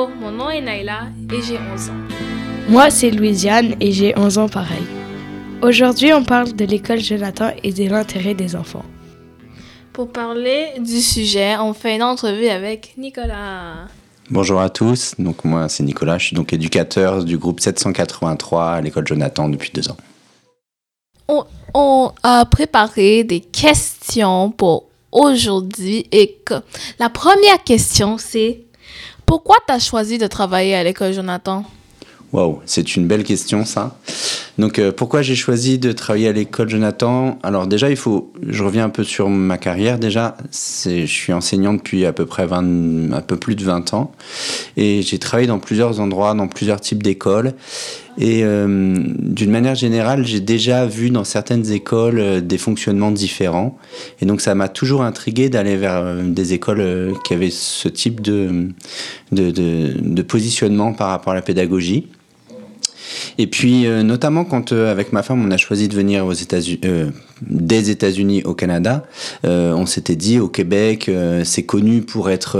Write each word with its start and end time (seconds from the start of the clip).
Bonjour, 0.00 0.16
mon 0.16 0.30
nom 0.30 0.48
est 0.48 0.62
Naila 0.62 1.08
et 1.30 1.42
j'ai 1.42 1.58
11 1.58 1.90
ans. 1.90 1.92
Moi, 2.70 2.90
c'est 2.90 3.10
Louisiane 3.10 3.74
et 3.80 3.92
j'ai 3.92 4.18
11 4.18 4.38
ans 4.38 4.48
pareil. 4.48 4.82
Aujourd'hui, 5.60 6.14
on 6.14 6.24
parle 6.24 6.54
de 6.54 6.64
l'école 6.64 7.00
Jonathan 7.00 7.50
et 7.62 7.70
de 7.70 7.84
l'intérêt 7.84 8.32
des 8.32 8.56
enfants. 8.56 8.84
Pour 9.92 10.10
parler 10.10 10.68
du 10.78 11.02
sujet, 11.02 11.56
on 11.58 11.74
fait 11.74 11.96
une 11.96 12.02
entrevue 12.02 12.48
avec 12.48 12.94
Nicolas. 12.96 13.88
Bonjour 14.30 14.60
à 14.60 14.70
tous, 14.70 15.16
donc 15.18 15.44
moi 15.44 15.68
c'est 15.68 15.82
Nicolas, 15.82 16.16
je 16.16 16.28
suis 16.28 16.36
donc 16.36 16.54
éducateur 16.54 17.22
du 17.22 17.36
groupe 17.36 17.60
783 17.60 18.70
à 18.70 18.80
l'école 18.80 19.06
Jonathan 19.06 19.50
depuis 19.50 19.70
deux 19.74 19.90
ans. 19.90 19.98
On, 21.28 21.44
on 21.74 22.12
a 22.22 22.46
préparé 22.46 23.24
des 23.24 23.40
questions 23.40 24.50
pour 24.50 24.86
aujourd'hui 25.12 26.06
et 26.10 26.38
que 26.42 26.54
la 26.98 27.10
première 27.10 27.62
question 27.64 28.16
c'est 28.16 28.62
pourquoi 29.30 29.58
tu 29.64 29.72
as 29.72 29.78
choisi 29.78 30.18
de 30.18 30.26
travailler 30.26 30.74
à 30.74 30.82
l'école 30.82 31.12
Jonathan? 31.12 31.64
Wow, 32.32 32.62
c'est 32.66 32.96
une 32.96 33.06
belle 33.06 33.22
question 33.22 33.64
ça. 33.64 33.96
Donc 34.60 34.78
euh, 34.78 34.92
pourquoi 34.92 35.22
j'ai 35.22 35.36
choisi 35.36 35.78
de 35.78 35.90
travailler 35.90 36.28
à 36.28 36.32
l'école 36.32 36.68
Jonathan? 36.68 37.38
Alors 37.42 37.66
déjà, 37.66 37.88
il 37.88 37.96
faut, 37.96 38.30
je 38.46 38.62
reviens 38.62 38.84
un 38.84 38.90
peu 38.90 39.04
sur 39.04 39.30
ma 39.30 39.56
carrière. 39.56 39.98
Déjà, 39.98 40.36
je 40.52 41.06
suis 41.06 41.32
enseignant 41.32 41.72
depuis 41.72 42.04
à 42.04 42.12
peu 42.12 42.26
près 42.26 42.46
20, 42.46 43.10
un 43.12 43.20
peu 43.22 43.36
plus 43.36 43.56
de 43.56 43.64
20 43.64 43.94
ans, 43.94 44.12
et 44.76 45.00
j'ai 45.00 45.18
travaillé 45.18 45.48
dans 45.48 45.58
plusieurs 45.58 45.98
endroits, 45.98 46.34
dans 46.34 46.46
plusieurs 46.46 46.80
types 46.80 47.02
d'écoles. 47.02 47.54
Et 48.18 48.40
euh, 48.44 48.98
d'une 49.18 49.50
manière 49.50 49.76
générale, 49.76 50.26
j'ai 50.26 50.40
déjà 50.40 50.84
vu 50.84 51.08
dans 51.08 51.24
certaines 51.24 51.70
écoles 51.70 52.18
euh, 52.18 52.40
des 52.42 52.58
fonctionnements 52.58 53.12
différents. 53.12 53.78
Et 54.20 54.26
donc 54.26 54.42
ça 54.42 54.54
m'a 54.54 54.68
toujours 54.68 55.02
intrigué 55.02 55.48
d'aller 55.48 55.76
vers 55.76 56.16
des 56.22 56.52
écoles 56.52 57.14
qui 57.24 57.32
avaient 57.32 57.50
ce 57.50 57.88
type 57.88 58.20
de 58.20 58.68
positionnement 60.22 60.92
par 60.92 61.08
rapport 61.08 61.32
à 61.32 61.36
la 61.36 61.42
pédagogie. 61.42 62.08
Et 63.40 63.46
puis, 63.46 63.86
euh, 63.86 64.02
notamment 64.02 64.44
quand, 64.44 64.72
euh, 64.72 64.90
avec 64.90 65.14
ma 65.14 65.22
femme, 65.22 65.42
on 65.42 65.50
a 65.50 65.56
choisi 65.56 65.88
de 65.88 65.94
venir 65.94 66.26
aux 66.26 66.34
États-Unis, 66.34 66.80
euh, 66.84 67.10
des 67.42 67.90
États-Unis 67.90 68.42
au 68.44 68.54
Canada, 68.54 69.04
on 69.44 69.86
s'était 69.86 70.16
dit 70.16 70.38
au 70.38 70.48
Québec, 70.48 71.10
c'est 71.44 71.62
connu 71.62 72.02
pour 72.02 72.30
être 72.30 72.58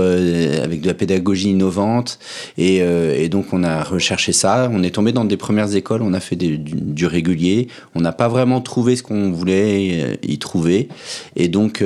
avec 0.63 0.81
de 0.81 0.87
la 0.87 0.93
pédagogie 0.93 1.51
innovante. 1.51 2.19
Et, 2.57 2.81
donc, 3.29 3.53
on 3.53 3.63
a 3.63 3.83
recherché 3.83 4.31
ça. 4.31 4.69
On 4.73 4.83
est 4.83 4.91
tombé 4.91 5.11
dans 5.11 5.25
des 5.25 5.37
premières 5.37 5.75
écoles, 5.75 6.01
on 6.01 6.13
a 6.13 6.19
fait 6.19 6.35
du, 6.35 6.57
du, 6.57 7.05
régulier. 7.05 7.67
On 7.95 8.01
n'a 8.01 8.11
pas 8.11 8.27
vraiment 8.27 8.61
trouvé 8.61 8.95
ce 8.95 9.03
qu'on 9.03 9.31
voulait 9.31 10.19
y 10.23 10.39
trouver. 10.39 10.89
Et 11.35 11.47
donc, 11.47 11.83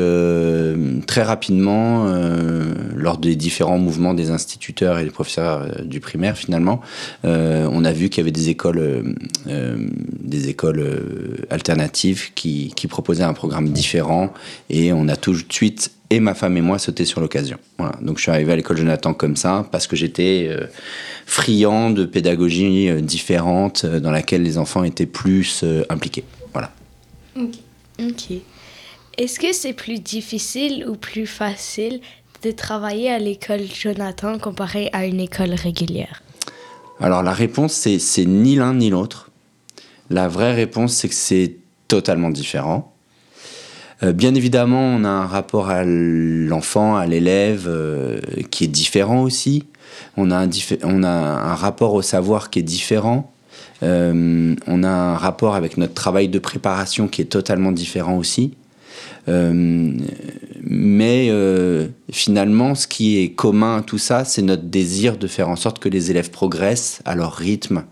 très 1.07 1.23
rapidement, 1.23 2.05
lors 2.95 3.17
des 3.17 3.35
différents 3.35 3.79
mouvements 3.79 4.13
des 4.13 4.31
instituteurs 4.31 4.99
et 4.99 5.03
des 5.03 5.11
professeurs 5.11 5.83
du 5.83 5.99
primaire, 5.99 6.37
finalement, 6.37 6.81
on 7.23 7.85
a 7.85 7.91
vu 7.91 8.09
qu'il 8.09 8.21
y 8.21 8.23
avait 8.23 8.31
des 8.31 8.49
écoles 8.49 8.79
euh, 8.79 9.03
euh, 9.47 9.77
des 10.21 10.49
écoles 10.49 10.79
euh, 10.79 11.45
alternatives 11.49 12.33
qui, 12.33 12.73
proposaient 12.87 13.23
un 13.23 13.33
programme 13.33 13.69
différent 13.69 14.33
et 14.69 14.93
on 14.93 15.07
a 15.07 15.15
tout 15.15 15.33
de 15.33 15.53
suite 15.53 15.91
et 16.09 16.19
ma 16.19 16.33
femme 16.33 16.55
et 16.57 16.61
moi 16.61 16.77
sauté 16.79 17.05
sur 17.05 17.21
l'occasion. 17.21 17.57
Voilà. 17.77 17.97
Donc 18.01 18.17
je 18.17 18.23
suis 18.23 18.31
arrivé 18.31 18.51
à 18.53 18.55
l'école 18.55 18.77
Jonathan 18.77 19.13
comme 19.13 19.35
ça 19.35 19.67
parce 19.71 19.87
que 19.87 19.95
j'étais 19.95 20.49
friand 21.25 21.89
de 21.89 22.05
pédagogie 22.05 22.91
différente 23.01 23.85
dans 23.85 24.11
laquelle 24.11 24.43
les 24.43 24.57
enfants 24.57 24.83
étaient 24.83 25.07
plus 25.07 25.65
impliqués. 25.89 26.23
Voilà. 26.53 26.71
Ok. 27.37 28.31
Est-ce 29.17 29.39
que 29.39 29.53
c'est 29.53 29.73
plus 29.73 29.99
difficile 29.99 30.85
ou 30.87 30.95
plus 30.95 31.25
facile 31.25 32.01
de 32.43 32.51
travailler 32.51 33.09
à 33.09 33.17
l'école 33.17 33.61
Jonathan 33.61 34.37
comparé 34.37 34.89
à 34.93 35.05
une 35.05 35.19
école 35.19 35.53
régulière? 35.53 36.21
Alors 36.99 37.23
la 37.23 37.33
réponse, 37.33 37.73
c'est 37.73 38.25
ni 38.25 38.55
l'un 38.55 38.75
ni 38.75 38.89
l'autre. 38.89 39.31
La 40.09 40.27
vraie 40.27 40.53
réponse, 40.53 40.93
c'est 40.93 41.09
que 41.09 41.15
c'est 41.15 41.55
totalement 41.87 42.29
différent. 42.29 42.95
Euh, 44.03 44.11
bien 44.11 44.35
évidemment, 44.35 44.81
on 44.81 45.03
a 45.03 45.09
un 45.09 45.25
rapport 45.25 45.69
à 45.69 45.83
l'enfant, 45.85 46.97
à 46.97 47.05
l'élève 47.05 47.65
euh, 47.67 48.19
qui 48.51 48.65
est 48.65 48.69
différent 48.69 49.21
aussi. 49.21 49.63
On 50.17 50.31
a 50.31 50.37
un, 50.37 50.49
on 50.83 51.03
a 51.03 51.09
un 51.09 51.55
rapport 51.55 51.93
au 51.93 52.01
savoir 52.01 52.49
qui 52.49 52.59
est 52.59 52.63
différent. 52.63 53.31
Euh, 53.83 54.55
on 54.67 54.83
a 54.83 54.89
un 54.89 55.15
rapport 55.15 55.55
avec 55.55 55.77
notre 55.77 55.93
travail 55.93 56.27
de 56.27 56.39
préparation 56.39 57.07
qui 57.07 57.21
est 57.21 57.25
totalement 57.25 57.71
différent 57.71 58.17
aussi. 58.17 58.53
Mais 59.27 61.31
finalement, 62.11 62.75
ce 62.75 62.87
qui 62.87 63.17
est 63.17 63.31
commun 63.31 63.77
à 63.77 63.81
tout 63.81 63.97
ça, 63.97 64.23
c'est 64.23 64.43
notre 64.43 64.63
désir 64.63 65.17
de 65.17 65.25
faire 65.25 65.49
en 65.49 65.55
sorte 65.55 65.79
que 65.79 65.89
les 65.89 66.11
élèves 66.11 66.29
progressent 66.29 67.01
à 67.05 67.15
leur 67.15 67.33
rythme 67.33 67.85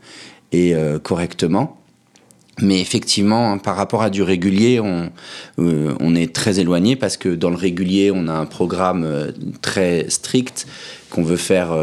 et 0.52 0.76
correctement. 1.02 1.83
Mais 2.62 2.80
effectivement, 2.80 3.52
hein, 3.52 3.58
par 3.58 3.76
rapport 3.76 4.04
à 4.04 4.10
du 4.10 4.22
régulier, 4.22 4.80
on, 4.80 5.10
on, 5.58 6.16
est 6.16 6.34
très 6.34 6.60
éloigné 6.60 6.96
parce 6.96 7.18
que 7.18 7.30
dans 7.30 7.50
le 7.50 7.56
régulier, 7.56 8.12
on 8.14 8.28
a 8.28 8.34
un 8.34 8.46
programme 8.46 9.34
très 9.62 10.08
strict 10.10 10.68
qu'on 11.10 11.24
veut 11.24 11.38
faire, 11.38 11.76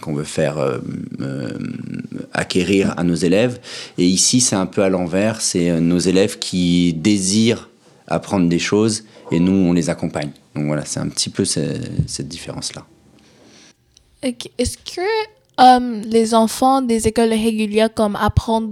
qu'on 0.00 0.14
veut 0.14 0.24
faire 0.24 0.80
acquérir 2.32 2.94
à 2.96 3.02
nos 3.02 3.16
élèves. 3.16 3.58
Et 3.98 4.06
ici, 4.06 4.40
c'est 4.40 4.56
un 4.56 4.66
peu 4.66 4.82
à 4.82 4.88
l'envers. 4.88 5.40
C'est 5.40 5.80
nos 5.80 5.98
élèves 5.98 6.38
qui 6.38 6.94
désirent 6.94 7.68
apprendre 8.06 8.48
des 8.48 8.58
choses 8.58 9.04
et 9.30 9.40
nous, 9.40 9.52
on 9.52 9.72
les 9.72 9.90
accompagne. 9.90 10.30
Donc 10.54 10.66
voilà, 10.66 10.84
c'est 10.84 11.00
un 11.00 11.08
petit 11.08 11.30
peu 11.30 11.44
cette, 11.44 12.28
différence-là. 12.28 12.84
Est-ce 14.22 14.76
que 14.78 15.00
euh, 15.60 16.02
les 16.04 16.34
enfants 16.34 16.82
des 16.82 17.06
écoles 17.06 17.30
régulières 17.30 17.92
comme 17.92 18.16
apprennent 18.16 18.70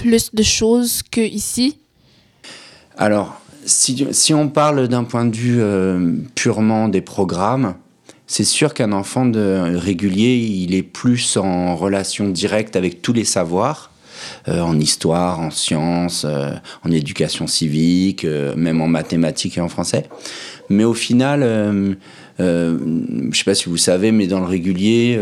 plus 0.00 0.34
de 0.34 0.42
choses 0.42 1.02
que 1.02 1.20
ici? 1.20 1.78
Alors, 2.96 3.40
si, 3.64 4.34
on 4.34 4.48
parle 4.48 4.88
d'un 4.88 5.04
point 5.04 5.26
de 5.26 5.36
vue 5.36 5.60
euh, 5.60 6.16
purement 6.34 6.88
des 6.88 7.00
programmes, 7.00 7.74
c'est 8.26 8.44
sûr 8.44 8.74
qu'un 8.74 8.92
enfant 8.92 9.30
régulier, 9.34 10.36
il 10.36 10.74
est 10.74 10.82
plus 10.82 11.36
en 11.36 11.74
relation 11.76 12.28
directe 12.28 12.76
avec 12.76 13.02
tous 13.02 13.12
les 13.12 13.24
savoirs 13.24 13.90
euh, 14.48 14.60
en 14.60 14.78
histoire, 14.78 15.40
en 15.40 15.50
sciences, 15.50 16.24
euh, 16.28 16.52
en 16.84 16.90
éducation 16.92 17.46
civique, 17.46 18.24
même 18.56 18.80
en 18.80 18.86
mathématiques 18.86 19.58
et 19.58 19.60
en 19.60 19.68
français. 19.68 20.08
Mais 20.68 20.84
au 20.84 20.94
final, 20.94 21.96
je 22.40 23.26
ne 23.26 23.32
sais 23.32 23.44
pas 23.44 23.54
si 23.54 23.68
vous 23.68 23.76
savez, 23.76 24.12
mais 24.12 24.26
dans 24.26 24.40
le 24.40 24.46
régulier, 24.46 25.18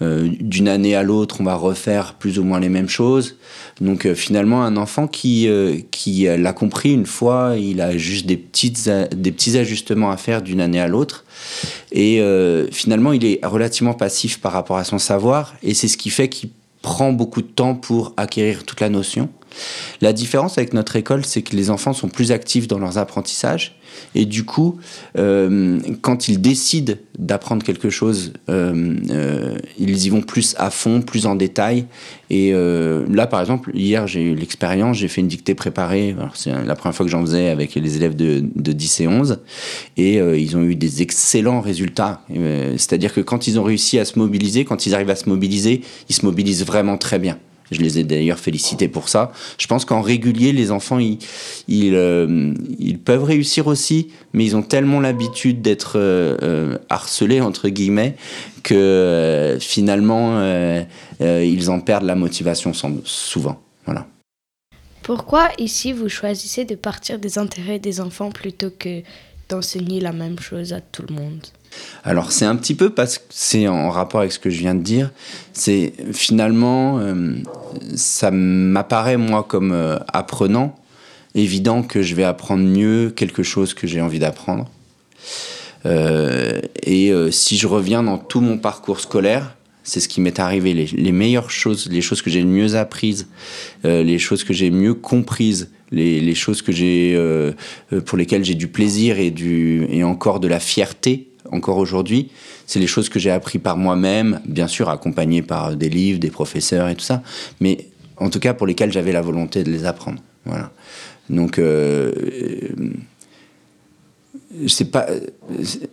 d'une 0.00 0.68
année 0.68 0.94
à 0.94 1.02
l'autre, 1.02 1.36
on 1.40 1.44
va 1.44 1.54
refaire 1.54 2.14
plus 2.14 2.38
ou 2.38 2.44
moins 2.44 2.60
les 2.60 2.68
mêmes 2.68 2.88
choses. 2.88 3.36
Donc 3.80 4.12
finalement, 4.14 4.62
un 4.64 4.76
enfant 4.76 5.06
qui, 5.06 5.48
qui 5.90 6.24
l'a 6.24 6.52
compris 6.52 6.92
une 6.92 7.06
fois, 7.06 7.54
il 7.58 7.80
a 7.80 7.96
juste 7.96 8.26
des, 8.26 8.36
petites, 8.36 8.90
des 9.14 9.32
petits 9.32 9.56
ajustements 9.56 10.10
à 10.10 10.16
faire 10.16 10.42
d'une 10.42 10.60
année 10.60 10.80
à 10.80 10.88
l'autre. 10.88 11.24
Et 11.92 12.22
finalement, 12.70 13.12
il 13.12 13.24
est 13.24 13.40
relativement 13.44 13.94
passif 13.94 14.40
par 14.40 14.52
rapport 14.52 14.76
à 14.76 14.84
son 14.84 14.98
savoir. 14.98 15.54
Et 15.62 15.74
c'est 15.74 15.88
ce 15.88 15.96
qui 15.96 16.10
fait 16.10 16.28
qu'il 16.28 16.50
prend 16.82 17.12
beaucoup 17.12 17.42
de 17.42 17.46
temps 17.46 17.74
pour 17.74 18.12
acquérir 18.16 18.64
toute 18.64 18.80
la 18.80 18.88
notion. 18.88 19.28
La 20.00 20.12
différence 20.12 20.58
avec 20.58 20.72
notre 20.72 20.96
école, 20.96 21.24
c'est 21.24 21.42
que 21.42 21.56
les 21.56 21.70
enfants 21.70 21.92
sont 21.92 22.08
plus 22.08 22.32
actifs 22.32 22.68
dans 22.68 22.78
leurs 22.78 22.98
apprentissages 22.98 23.78
et 24.14 24.24
du 24.24 24.44
coup, 24.44 24.78
euh, 25.16 25.78
quand 26.00 26.28
ils 26.28 26.40
décident 26.40 26.94
d'apprendre 27.18 27.64
quelque 27.64 27.90
chose, 27.90 28.32
euh, 28.48 28.94
euh, 29.10 29.58
ils 29.78 30.06
y 30.06 30.08
vont 30.08 30.20
plus 30.20 30.54
à 30.58 30.70
fond, 30.70 31.02
plus 31.02 31.26
en 31.26 31.34
détail. 31.34 31.86
Et 32.30 32.52
là, 32.52 33.26
par 33.26 33.40
exemple, 33.40 33.70
hier, 33.74 34.06
j'ai 34.06 34.22
eu 34.22 34.34
l'expérience, 34.34 34.98
j'ai 34.98 35.08
fait 35.08 35.22
une 35.22 35.28
dictée 35.28 35.54
préparée. 35.54 36.14
C'est 36.34 36.52
la 36.52 36.74
première 36.74 36.94
fois 36.94 37.06
que 37.06 37.10
j'en 37.10 37.22
faisais 37.22 37.48
avec 37.48 37.74
les 37.74 37.96
élèves 37.96 38.16
de, 38.16 38.44
de 38.54 38.72
10 38.72 39.00
et 39.00 39.08
11. 39.08 39.38
Et 39.96 40.16
ils 40.16 40.56
ont 40.56 40.62
eu 40.62 40.74
des 40.74 41.00
excellents 41.00 41.62
résultats. 41.62 42.20
C'est-à-dire 42.76 43.14
que 43.14 43.22
quand 43.22 43.46
ils 43.46 43.58
ont 43.58 43.62
réussi 43.62 43.98
à 43.98 44.04
se 44.04 44.18
mobiliser, 44.18 44.66
quand 44.66 44.84
ils 44.84 44.94
arrivent 44.94 45.08
à 45.08 45.16
se 45.16 45.26
mobiliser, 45.26 45.80
ils 46.10 46.14
se 46.14 46.26
mobilisent 46.26 46.66
vraiment 46.66 46.98
très 46.98 47.18
bien. 47.18 47.38
Je 47.70 47.80
les 47.80 47.98
ai 47.98 48.04
d'ailleurs 48.04 48.38
félicités 48.38 48.88
pour 48.88 49.08
ça. 49.08 49.32
Je 49.58 49.66
pense 49.66 49.84
qu'en 49.84 50.00
régulier, 50.00 50.52
les 50.52 50.70
enfants, 50.70 50.98
ils, 50.98 51.18
ils, 51.68 51.94
euh, 51.94 52.54
peuvent 53.04 53.24
réussir 53.24 53.66
aussi, 53.66 54.08
mais 54.32 54.44
ils 54.44 54.56
ont 54.56 54.62
tellement 54.62 55.00
l'habitude 55.00 55.62
d'être 55.62 55.92
euh, 55.96 56.36
euh 56.42 56.78
harcelés, 56.88 57.40
entre 57.40 57.68
guillemets, 57.68 58.16
que 58.62 59.56
finalement, 59.60 60.42
ils 61.20 61.70
en 61.70 61.80
perdent 61.80 62.04
la 62.04 62.14
motivation 62.14 62.72
souvent. 62.72 63.60
Voilà. 63.84 64.06
Pourquoi 65.08 65.48
ici 65.56 65.94
vous 65.94 66.10
choisissez 66.10 66.66
de 66.66 66.74
partir 66.74 67.18
des 67.18 67.38
intérêts 67.38 67.78
des 67.78 68.00
enfants 68.02 68.30
plutôt 68.30 68.70
que 68.70 69.02
d'enseigner 69.48 70.00
la 70.00 70.12
même 70.12 70.38
chose 70.38 70.74
à 70.74 70.82
tout 70.82 71.02
le 71.08 71.14
monde? 71.14 71.46
Alors 72.04 72.32
c'est 72.32 72.44
un 72.44 72.56
petit 72.56 72.74
peu 72.74 72.90
parce 72.90 73.18
que 73.18 73.24
c'est 73.28 73.68
en 73.68 73.90
rapport 73.90 74.20
avec 74.20 74.32
ce 74.32 74.38
que 74.38 74.50
je 74.50 74.58
viens 74.58 74.74
de 74.74 74.82
dire. 74.82 75.10
C'est 75.52 75.92
finalement, 76.12 76.98
euh, 77.00 77.34
ça 77.94 78.30
m'apparaît 78.30 79.16
moi 79.16 79.42
comme 79.42 79.72
euh, 79.72 79.98
apprenant, 80.12 80.74
évident 81.34 81.82
que 81.82 82.00
je 82.00 82.14
vais 82.14 82.24
apprendre 82.24 82.64
mieux 82.64 83.12
quelque 83.14 83.42
chose 83.42 83.74
que 83.74 83.86
j'ai 83.86 84.00
envie 84.00 84.18
d'apprendre. 84.18 84.70
Euh, 85.86 86.60
et 86.82 87.12
si 87.30 87.56
je 87.56 87.66
reviens 87.66 88.02
dans 88.02 88.18
tout 88.18 88.40
mon 88.40 88.58
parcours 88.58 89.00
scolaire, 89.00 89.54
C'est 89.84 90.00
ce 90.00 90.08
qui 90.08 90.20
m'est 90.20 90.38
arrivé. 90.38 90.74
Les, 90.74 91.12
meilleures 91.12 91.50
choses, 91.50 91.88
les 91.90 92.02
choses 92.02 92.20
que 92.20 92.28
j'ai 92.28 92.44
mieux 92.44 92.74
apprises, 92.74 93.26
les 93.84 94.18
choses 94.18 94.44
que 94.44 94.52
j'ai 94.52 94.70
mieux 94.70 94.92
comprises, 94.92 95.70
les, 95.90 96.34
choses 96.34 96.60
que 96.60 96.72
j'ai, 96.72 97.16
pour 98.04 98.18
lesquelles 98.18 98.44
j'ai 98.44 98.54
du 98.54 98.68
plaisir 98.68 99.18
et, 99.18 99.30
du, 99.30 99.86
et 99.88 100.04
encore 100.04 100.40
de 100.40 100.48
la 100.48 100.60
fierté, 100.60 101.28
encore 101.52 101.78
aujourd'hui, 101.78 102.30
c'est 102.66 102.78
les 102.78 102.86
choses 102.86 103.08
que 103.08 103.18
j'ai 103.18 103.30
appris 103.30 103.58
par 103.58 103.76
moi-même, 103.76 104.40
bien 104.46 104.68
sûr 104.68 104.88
accompagné 104.88 105.42
par 105.42 105.76
des 105.76 105.88
livres, 105.88 106.18
des 106.18 106.30
professeurs 106.30 106.88
et 106.88 106.94
tout 106.94 107.04
ça, 107.04 107.22
mais 107.60 107.86
en 108.16 108.30
tout 108.30 108.40
cas 108.40 108.54
pour 108.54 108.66
lesquels 108.66 108.92
j'avais 108.92 109.12
la 109.12 109.22
volonté 109.22 109.64
de 109.64 109.70
les 109.70 109.84
apprendre. 109.84 110.20
Voilà. 110.44 110.70
Donc, 111.30 111.58
euh, 111.58 112.12
je 114.62 114.68
sais 114.68 114.86
pas. 114.86 115.06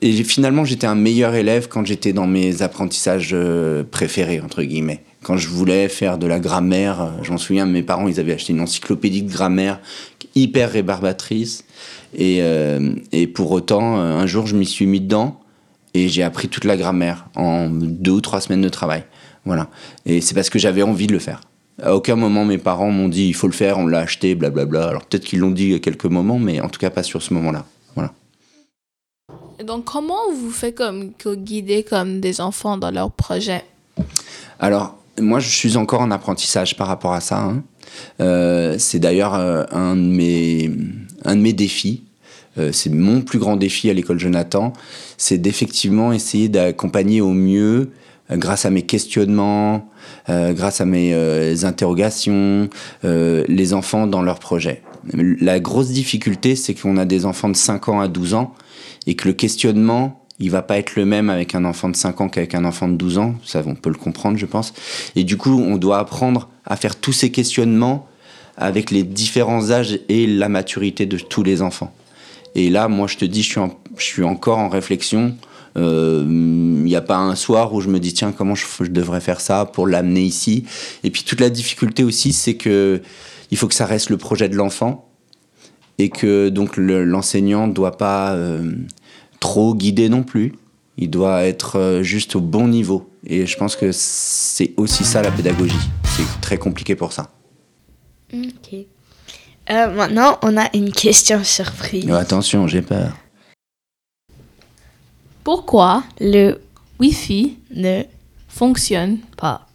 Et 0.02 0.12
finalement, 0.24 0.66
j'étais 0.66 0.88
un 0.88 0.96
meilleur 0.96 1.36
élève 1.36 1.68
quand 1.68 1.86
j'étais 1.86 2.14
dans 2.14 2.28
mes 2.28 2.62
apprentissages 2.62 3.32
euh, 3.34 3.84
préférés, 3.84 4.40
entre 4.40 4.64
guillemets. 4.64 5.02
Quand 5.24 5.38
je 5.38 5.50
voulais 5.50 5.90
faire 5.90 6.18
de 6.18 6.28
la 6.28 6.40
grammaire, 6.40 7.02
euh, 7.02 7.10
je 7.24 7.32
m'en 7.32 7.38
souviens, 7.38 7.66
mes 7.66 7.84
parents, 7.84 8.08
ils 8.08 8.20
avaient 8.20 8.34
acheté 8.34 8.54
une 8.54 8.62
encyclopédie 8.62 9.24
de 9.24 9.32
grammaire 9.32 9.80
hyper 10.36 10.72
rébarbatrice. 10.72 11.66
Et, 12.18 12.40
euh, 12.42 12.96
et 13.12 13.28
pour 13.28 13.52
autant, 13.52 13.96
un 13.96 14.26
jour, 14.26 14.48
je 14.48 14.56
m'y 14.56 14.66
suis 14.66 14.86
mis 14.86 15.02
dedans 15.02 15.40
et 15.96 16.10
j'ai 16.10 16.24
appris 16.24 16.50
toute 16.50 16.66
la 16.66 16.78
grammaire 16.78 17.28
en 17.36 17.70
deux 17.70 18.12
ou 18.12 18.22
trois 18.22 18.42
semaines 18.42 18.62
de 18.62 18.70
travail. 18.70 19.06
Voilà. 19.46 19.70
Et 20.06 20.22
c'est 20.22 20.36
parce 20.36 20.50
que 20.50 20.60
j'avais 20.60 20.84
envie 20.84 21.08
de 21.08 21.14
le 21.14 21.20
faire. 21.20 21.42
À 21.82 21.96
aucun 21.96 22.16
moment, 22.16 22.46
mes 22.46 22.58
parents 22.58 22.92
m'ont 22.92 23.08
dit 23.10 23.28
il 23.28 23.34
faut 23.34 23.48
le 23.48 23.54
faire, 23.54 23.78
on 23.80 23.88
l'a 23.88 24.00
acheté, 24.00 24.36
blablabla. 24.36 24.88
Alors 24.88 25.06
peut-être 25.06 25.24
qu'ils 25.24 25.40
l'ont 25.40 25.52
dit 25.52 25.74
à 25.74 25.80
quelques 25.80 26.06
moments, 26.06 26.40
mais 26.40 26.60
en 26.60 26.70
tout 26.70 26.80
cas 26.80 26.90
pas 26.90 27.04
sur 27.04 27.22
ce 27.22 27.34
moment-là. 27.34 27.66
Voilà. 27.96 28.12
Donc, 29.66 29.86
comment 29.86 30.32
vous 30.34 30.52
faites 30.52 30.76
comme 30.76 31.12
guider 31.26 31.84
comme 31.84 32.20
des 32.20 32.42
enfants 32.42 32.78
dans 32.78 32.92
leurs 32.92 33.12
projets? 33.12 33.64
Alors, 34.60 34.98
moi, 35.20 35.40
je 35.40 35.48
suis 35.48 35.78
encore 35.78 36.02
en 36.02 36.12
apprentissage 36.12 36.76
par 36.76 36.88
rapport 36.88 37.14
à 37.14 37.22
ça. 37.22 37.40
hein. 37.40 37.64
Euh, 38.20 38.76
c'est 38.78 39.00
d'ailleurs 39.00 39.36
euh, 39.36 39.64
un, 39.72 39.96
de 39.96 40.02
mes, 40.02 40.72
un 41.24 41.38
de 41.38 41.42
mes 41.42 41.54
défis. 41.54 42.04
Euh, 42.58 42.72
c'est 42.72 42.90
mon 42.90 43.22
plus 43.22 43.40
grand 43.40 43.56
défi 43.56 43.90
à 43.90 43.94
l'école 43.94 44.20
Jonathan. 44.20 44.74
C'est 45.18 45.38
d'effectivement 45.38 46.14
essayer 46.14 46.50
d'accompagner 46.50 47.22
au 47.22 47.32
mieux, 47.32 47.92
euh, 48.32 48.38
grâce 48.38 48.66
à 48.66 48.70
mes 48.70 48.82
questionnements, 48.82 49.90
euh, 50.30 50.54
grâce 50.54 50.82
à 50.82 50.86
mes 50.86 51.14
euh, 51.14 51.56
interrogations, 51.64 52.70
les 53.04 53.74
enfants 53.74 54.08
dans 54.08 54.22
leurs 54.22 54.40
projets. 54.40 54.82
La 55.14 55.60
grosse 55.60 55.90
difficulté, 55.90 56.56
c'est 56.56 56.74
qu'on 56.74 56.98
a 56.98 57.06
des 57.06 57.26
enfants 57.26 57.50
de 57.50 57.56
5 57.56 57.90
ans 57.90 58.00
à 58.00 58.08
12 58.08 58.34
ans 58.34 58.56
et 59.06 59.16
que 59.16 59.28
le 59.28 59.34
questionnement, 59.34 60.24
il 60.40 60.50
va 60.50 60.64
pas 60.64 60.80
être 60.80 60.96
le 60.96 61.06
même 61.06 61.30
avec 61.30 61.54
un 61.54 61.64
enfant 61.64 61.90
de 61.90 61.96
5 61.96 62.22
ans 62.22 62.30
qu'avec 62.30 62.56
un 62.56 62.66
enfant 62.66 62.88
de 62.88 62.96
12 62.96 63.20
ans. 63.20 63.36
Ça, 63.44 63.62
on 63.66 63.76
peut 63.76 63.92
le 63.92 63.98
comprendre, 63.98 64.38
je 64.38 64.48
pense. 64.48 64.74
Et 65.16 65.24
du 65.24 65.38
coup, 65.38 65.62
on 65.62 65.78
doit 65.78 66.00
apprendre 66.00 66.50
à 66.66 66.76
faire 66.76 66.96
tous 66.96 67.14
ces 67.14 67.32
questionnements 67.32 68.08
avec 68.58 68.90
les 68.90 69.04
différents 69.04 69.70
âges 69.70 70.00
et 70.10 70.26
la 70.26 70.50
maturité 70.50 71.06
de 71.06 71.18
tous 71.18 71.44
les 71.44 71.62
enfants. 71.62 71.94
Et 72.56 72.70
là, 72.70 72.88
moi, 72.88 73.08
je 73.08 73.18
te 73.18 73.26
dis, 73.26 73.44
je 73.44 73.60
suis, 73.98 74.24
encore 74.24 74.58
en 74.58 74.70
réflexion. 74.70 75.36
Euh, 75.78 76.24
Il 76.26 76.84
n'y 76.84 76.96
a 76.96 77.02
pas 77.02 77.18
un 77.18 77.36
soir 77.36 77.74
où 77.74 77.82
je 77.82 77.90
me 77.90 78.00
dis, 78.00 78.14
tiens, 78.14 78.32
comment 78.32 78.56
je, 78.56 78.66
devrais 78.90 79.20
faire 79.22 79.42
ça 79.42 79.66
pour 79.66 79.88
l'amener 79.88 80.22
ici? 80.22 80.64
Et 81.04 81.12
puis, 81.12 81.24
toute 81.24 81.42
la 81.42 81.50
difficulté 81.50 82.04
aussi, 82.04 82.32
c'est 82.32 82.56
que 82.56 83.02
il 83.52 83.58
faut 83.58 83.68
que 83.68 83.76
ça 83.76 83.86
reste 83.86 84.10
le 84.10 84.18
projet 84.18 84.50
de 84.50 84.56
l'enfant 84.56 85.08
et 86.00 86.10
que 86.10 86.50
donc 86.50 86.78
le- 86.78 87.04
l'enseignant 87.04 87.68
ne 87.68 87.74
doit 87.74 87.98
pas 87.98 88.34
euh, 88.34 88.72
trop 89.40 89.76
guider 89.76 90.10
non 90.10 90.24
plus. 90.24 90.54
Il 90.98 91.10
doit 91.10 91.44
être 91.44 91.78
euh, 91.78 92.04
juste 92.04 92.36
au 92.36 92.42
bon 92.42 92.68
niveau. 92.68 93.10
Et 93.28 93.46
je 93.46 93.58
pense 93.58 93.76
que 93.76 93.92
c'est 93.92 94.74
aussi 94.78 95.04
ça 95.04 95.22
la 95.22 95.32
pédagogie. 95.32 95.76
C'est 96.06 96.42
très 96.42 96.58
compliqué 96.58 96.96
pour 96.96 97.12
ça. 97.12 97.32
Ok. 98.34 98.86
Euh, 99.70 99.88
maintenant, 99.96 100.38
on 100.44 100.58
a 100.58 100.70
une 100.76 100.92
question 100.92 101.44
surprise. 101.44 102.06
Mais 102.06 102.14
attention, 102.14 102.68
j'ai 102.68 102.82
peur. 102.82 103.14
Pourquoi 105.44 106.04
Le 106.20 106.62
Wi-Fi 107.00 107.58
ne 107.72 108.04
fonctionne 108.48 109.18
pas? 109.38 109.68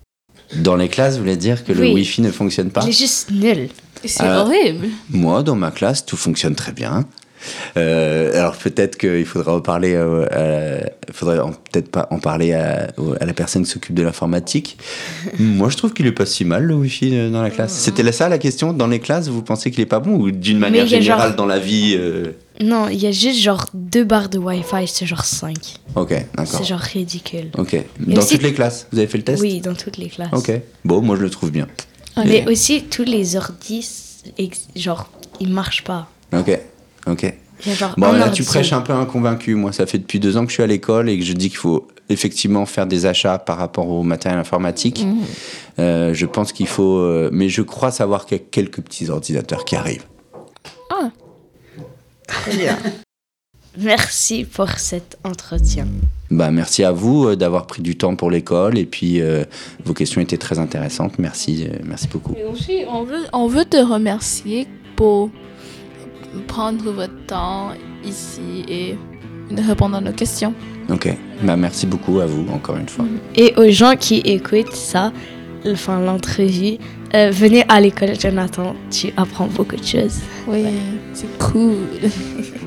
Dans 0.57 0.77
les 0.77 0.89
classes, 0.89 1.15
vous 1.15 1.21
voulez 1.21 1.37
dire 1.37 1.65
que 1.65 1.73
le 1.73 1.81
Oui. 1.83 1.93
Wi-Fi 1.95 2.23
ne 2.23 2.31
fonctionne 2.31 2.71
pas? 2.71 2.83
Il 2.85 2.89
est 2.89 2.93
juste 2.93 3.31
nul. 3.31 3.69
C'est 4.05 4.23
Euh, 4.25 4.41
horrible. 4.43 4.89
Moi, 5.11 5.43
dans 5.43 5.55
ma 5.55 5.71
classe, 5.71 6.05
tout 6.07 6.17
fonctionne 6.17 6.55
très 6.55 6.73
bien. 6.73 7.05
Euh, 7.77 8.33
alors 8.39 8.57
peut-être 8.57 8.97
qu'il 8.99 9.25
faudra 9.25 9.55
en 9.55 9.61
parler, 9.61 9.95
euh, 9.95 10.27
à- 10.31 11.13
faudrait 11.13 11.39
en- 11.39 11.53
peut-être 11.53 11.91
pas 11.91 12.07
en 12.11 12.19
parler 12.19 12.53
à, 12.53 12.89
la 13.21 13.33
personne 13.33 13.65
qui 13.65 13.71
s'occupe 13.71 13.95
de 13.95 14.03
l'informatique. 14.03 14.79
Moi, 15.39 15.69
je 15.71 15.77
trouve 15.77 15.93
qu'il 15.93 16.07
est 16.07 16.13
pas 16.13 16.27
si 16.27 16.45
mal 16.45 16.65
le 16.65 16.75
Wi-Fi 16.75 17.11
euh, 17.17 17.31
dans 17.31 17.43
la 17.43 17.51
classe. 17.51 17.73
C'était 17.73 18.11
ça 18.13 18.29
la 18.29 18.39
question 18.39 18.73
dans 18.73 18.87
les 18.87 18.99
classes. 19.01 19.29
Vous 19.29 19.43
pensez 19.43 19.71
qu'il 19.71 19.81
est 19.81 19.87
pas 19.87 20.01
bon 20.01 20.17
ou 20.17 20.31
d'une 20.31 20.59
manière 20.59 20.87
générale 20.87 21.29
genre- 21.29 21.37
dans 21.37 21.47
la 21.47 21.59
vie 21.59 21.95
euh, 21.99 22.33
Non, 22.61 22.89
il 22.89 23.01
y 23.01 23.07
a 23.07 23.13
juste 23.13 23.39
genre 23.41 23.67
deux 23.75 24.05
barres 24.05 24.29
de 24.29 24.39
Wi-Fi, 24.39 24.87
c'est 24.87 25.07
genre 25.07 25.25
5. 25.25 25.57
Ok, 25.95 26.11
d'accord. 26.35 26.47
C'est 26.61 26.65
genre 26.65 26.79
ridicule. 26.81 27.51
Ok. 27.57 27.77
Dans 28.01 28.21
aussi- 28.21 28.35
toutes 28.35 28.43
les 28.43 28.53
classes, 28.55 28.87
vous 28.93 28.99
avez 28.99 29.07
fait 29.09 29.19
le 29.19 29.25
test? 29.25 29.41
Oui, 29.43 29.61
dans 29.61 29.75
toutes 29.75 29.97
les 29.97 30.09
classes. 30.09 30.29
Ok. 30.33 30.51
Bon, 30.85 31.01
moi 31.01 31.17
je 31.17 31.23
le 31.23 31.31
trouve 31.31 31.51
bien. 31.51 31.67
Mais 32.17 32.45
aussi, 32.51 32.83
tous 32.83 33.05
les 33.05 33.37
ordis, 33.37 33.89
genre, 34.77 35.09
ils 35.41 35.49
marchent 35.51 35.85
pas. 35.85 36.09
Ok. 36.37 36.59
Ok. 37.07 37.33
Bon, 37.99 38.13
là, 38.13 38.31
tu 38.31 38.43
prêches 38.43 38.73
un 38.73 38.81
peu 38.81 38.93
un 38.95 39.05
convaincu. 39.05 39.55
Moi, 39.55 39.73
ça 39.73 39.85
fait 39.85 39.99
depuis 39.99 40.19
deux 40.19 40.37
ans 40.37 40.45
que 40.45 40.49
je 40.49 40.55
suis 40.55 40.63
à 40.63 40.67
l'école 40.67 41.11
et 41.11 41.19
que 41.19 41.25
je 41.25 41.35
dis 41.35 41.49
qu'il 41.51 41.59
faut 41.59 41.89
effectivement 42.09 42.65
faire 42.65 42.87
des 42.87 43.05
achats 43.05 43.39
par 43.39 43.59
rapport 43.59 43.89
au 43.89 44.03
matériel 44.03 44.41
informatique. 44.41 45.05
Mhm. 45.05 45.19
Euh, 45.79 46.15
je 46.15 46.27
pense 46.27 46.53
qu'il 46.53 46.69
faut. 46.69 46.99
euh, 46.99 47.29
mais 47.33 47.49
je 47.49 47.63
crois 47.63 47.91
savoir 47.91 48.25
qu'il 48.25 48.39
y 48.39 48.41
a 48.41 48.45
quelques 48.51 48.81
petits 48.81 49.11
ordinateurs 49.11 49.65
qui 49.65 49.77
arrivent. 49.77 50.05
Ah, 50.91 51.11
Très 52.27 52.57
bien. 52.57 52.79
Merci 53.79 54.45
pour 54.45 54.71
cet 54.71 55.19
entretien. 55.25 55.87
Bah, 56.31 56.51
merci 56.51 56.83
à 56.85 56.93
vous 56.93 57.29
euh, 57.29 57.37
d'avoir 57.37 57.67
pris 57.67 57.83
du 57.83 57.97
temps 57.97 58.17
pour 58.17 58.31
l'école 58.31 58.79
et 58.79 58.85
puis 58.87 59.21
euh, 59.21 59.45
vos 59.85 59.95
questions 59.95 60.21
étaient 60.21 60.39
très 60.39 60.59
intéressantes. 60.59 61.19
Merci, 61.19 61.67
euh, 61.69 61.77
merci 61.85 62.09
beaucoup. 62.09 62.35
Et 62.37 62.45
aussi, 62.45 62.83
on 62.89 63.05
veut, 63.05 63.25
on 63.33 63.47
veut 63.47 63.65
te 63.65 63.77
remercier 63.77 64.67
pour 64.97 65.31
prendre 66.47 66.91
votre 66.91 67.27
temps 67.27 67.71
ici 68.05 68.65
et 68.69 68.97
de 69.51 69.63
répondre 69.63 69.97
à 69.97 70.01
nos 70.01 70.13
questions. 70.13 70.55
Ok. 70.89 71.09
Bah, 71.43 71.57
merci 71.57 71.87
beaucoup 71.87 72.21
à 72.21 72.27
vous 72.27 72.47
encore 72.53 72.77
une 72.77 72.89
fois. 72.89 73.05
Et 73.35 73.55
aux 73.57 73.71
gens 73.71 73.97
qui 73.97 74.19
écoutent 74.19 74.75
ça, 74.75 75.13
enfin 75.67 76.01
l'entrevue, 76.01 76.79
euh, 77.15 77.31
venez 77.33 77.65
à 77.69 77.81
l'école 77.81 78.19
Jonathan, 78.19 78.75
tu 78.91 79.13
apprends 79.17 79.47
beaucoup 79.47 79.77
de 79.77 79.85
choses. 79.85 80.21
Oui, 80.47 80.65
c'est 81.13 81.39
cool. 81.39 81.77